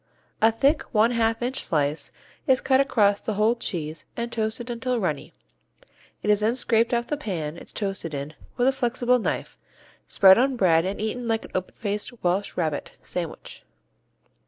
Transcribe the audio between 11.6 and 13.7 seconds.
faced Welsh Rabbit sandwich.